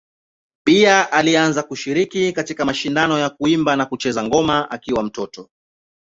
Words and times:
Pia 0.65 1.11
alianza 1.11 1.63
kushiriki 1.63 2.33
katika 2.33 2.65
mashindano 2.65 3.19
ya 3.19 3.29
kuimba 3.29 3.75
na 3.75 3.85
kucheza 3.85 4.23
ngoma 4.23 4.71
akiwa 4.71 5.03
mtoto. 5.03 5.49